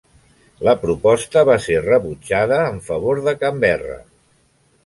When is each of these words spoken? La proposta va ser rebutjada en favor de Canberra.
La 0.67 0.71
proposta 0.85 1.43
va 1.51 1.57
ser 1.67 1.77
rebutjada 1.89 2.59
en 2.73 2.83
favor 2.91 3.23
de 3.29 3.35
Canberra. 3.47 4.03